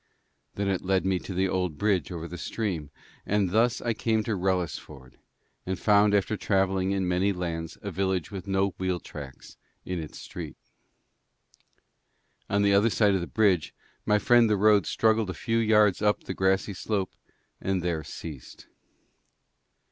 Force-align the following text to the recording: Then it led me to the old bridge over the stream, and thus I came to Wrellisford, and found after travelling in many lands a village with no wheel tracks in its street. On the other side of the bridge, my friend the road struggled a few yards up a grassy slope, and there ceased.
Then 0.55 0.67
it 0.67 0.81
led 0.81 1.05
me 1.05 1.19
to 1.19 1.31
the 1.31 1.47
old 1.47 1.77
bridge 1.77 2.11
over 2.11 2.27
the 2.27 2.35
stream, 2.39 2.89
and 3.23 3.51
thus 3.51 3.81
I 3.81 3.93
came 3.93 4.23
to 4.23 4.35
Wrellisford, 4.35 5.19
and 5.63 5.77
found 5.77 6.15
after 6.15 6.35
travelling 6.35 6.89
in 6.89 7.07
many 7.07 7.31
lands 7.31 7.77
a 7.83 7.91
village 7.91 8.31
with 8.31 8.47
no 8.47 8.69
wheel 8.79 8.99
tracks 8.99 9.57
in 9.85 9.99
its 9.99 10.17
street. 10.17 10.55
On 12.49 12.63
the 12.63 12.73
other 12.73 12.89
side 12.89 13.13
of 13.13 13.21
the 13.21 13.27
bridge, 13.27 13.75
my 14.03 14.17
friend 14.17 14.49
the 14.49 14.57
road 14.57 14.87
struggled 14.87 15.29
a 15.29 15.35
few 15.35 15.59
yards 15.59 16.01
up 16.01 16.27
a 16.27 16.33
grassy 16.33 16.73
slope, 16.73 17.11
and 17.61 17.83
there 17.83 18.03
ceased. 18.03 18.65